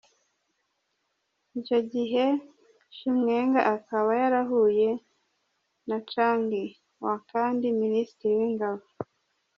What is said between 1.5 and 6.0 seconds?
Icyo gihe Chiwenga akaba yarahuye na